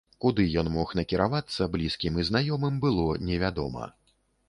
Куды 0.23 0.45
ён 0.61 0.71
мог 0.77 0.93
накіравацца, 0.99 1.69
блізкім 1.77 2.19
і 2.19 2.27
знаёмым 2.33 2.83
было 2.89 3.09
невядома. 3.31 3.97